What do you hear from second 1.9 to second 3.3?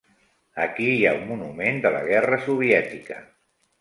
la guerra soviètica.